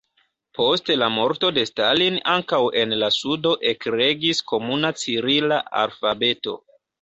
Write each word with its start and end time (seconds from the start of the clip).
Post 0.59 0.87
la 1.01 1.09
morto 1.17 1.51
de 1.57 1.65
Stalin 1.69 2.17
ankaŭ 2.35 2.61
en 2.85 2.95
la 3.03 3.09
sudo 3.17 3.51
ekregis 3.73 4.41
komuna 4.53 4.93
cirila 5.03 5.61
alfabeto. 5.85 6.57